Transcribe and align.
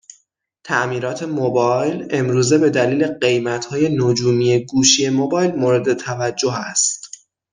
تعمیرات 0.63 1.23
موبایل 1.23 2.07
امروزه 2.11 2.57
به 2.57 2.69
دلیل 2.69 3.07
قیمت 3.07 3.65
های 3.65 3.97
نجومی 3.97 4.65
گوشی 4.65 5.09
موبایل 5.09 5.51
مورد 5.55 5.93
توجه 5.93 6.53
است 6.55 7.09